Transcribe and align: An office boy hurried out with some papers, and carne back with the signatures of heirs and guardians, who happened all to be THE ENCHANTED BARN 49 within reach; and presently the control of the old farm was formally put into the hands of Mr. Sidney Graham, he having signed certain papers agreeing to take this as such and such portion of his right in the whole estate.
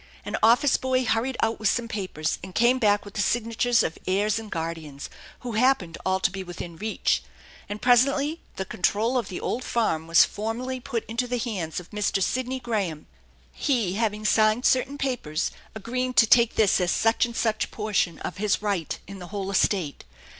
An 0.25 0.35
office 0.41 0.77
boy 0.77 1.05
hurried 1.05 1.37
out 1.43 1.59
with 1.59 1.69
some 1.69 1.87
papers, 1.87 2.39
and 2.43 2.55
carne 2.55 2.79
back 2.79 3.05
with 3.05 3.13
the 3.13 3.21
signatures 3.21 3.83
of 3.83 3.99
heirs 4.07 4.39
and 4.39 4.49
guardians, 4.49 5.11
who 5.41 5.51
happened 5.51 5.95
all 6.03 6.19
to 6.21 6.31
be 6.31 6.41
THE 6.41 6.49
ENCHANTED 6.49 6.79
BARN 6.79 6.79
49 6.79 6.79
within 6.79 6.89
reach; 6.89 7.23
and 7.69 7.81
presently 7.83 8.39
the 8.55 8.65
control 8.65 9.19
of 9.19 9.29
the 9.29 9.39
old 9.39 9.63
farm 9.63 10.07
was 10.07 10.25
formally 10.25 10.79
put 10.79 11.05
into 11.05 11.27
the 11.27 11.37
hands 11.37 11.79
of 11.79 11.91
Mr. 11.91 12.19
Sidney 12.23 12.59
Graham, 12.59 13.05
he 13.53 13.93
having 13.93 14.25
signed 14.25 14.65
certain 14.65 14.97
papers 14.97 15.51
agreeing 15.75 16.15
to 16.15 16.25
take 16.25 16.55
this 16.55 16.81
as 16.81 16.89
such 16.91 17.27
and 17.27 17.35
such 17.35 17.69
portion 17.69 18.17
of 18.21 18.37
his 18.37 18.59
right 18.63 18.97
in 19.05 19.19
the 19.19 19.27
whole 19.27 19.51
estate. 19.51 20.03